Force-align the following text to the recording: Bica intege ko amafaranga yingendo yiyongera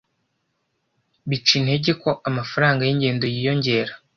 Bica 1.29 1.51
intege 1.59 1.91
ko 2.01 2.09
amafaranga 2.29 2.81
yingendo 2.87 3.25
yiyongera 3.33 3.91